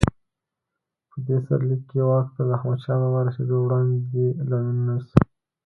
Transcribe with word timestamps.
په 1.09 1.17
دې 1.25 1.37
سرلیک 1.45 1.81
کې 1.89 1.99
واک 2.09 2.27
ته 2.35 2.41
د 2.47 2.49
احمدشاه 2.57 2.97
بابا 3.01 3.19
د 3.23 3.25
رسېدو 3.27 3.55
وړاندې 3.61 4.23
لاملونه 4.49 4.91
نیسو. 4.97 5.17